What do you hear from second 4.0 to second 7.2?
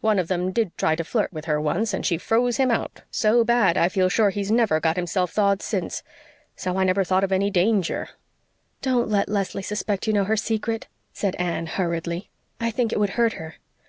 sure he's never got himself thawed since. So I never